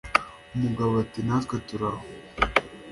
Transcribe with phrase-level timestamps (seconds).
[0.55, 2.03] umugabo ati natwe turaho